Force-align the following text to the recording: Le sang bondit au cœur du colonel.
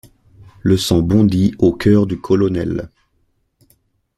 Le 0.63 0.77
sang 0.77 1.03
bondit 1.03 1.53
au 1.59 1.73
cœur 1.73 2.07
du 2.07 2.19
colonel. 2.19 2.89